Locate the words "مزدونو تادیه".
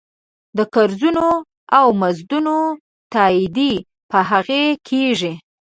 2.01-3.77